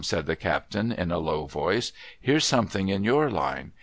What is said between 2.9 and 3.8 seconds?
your line.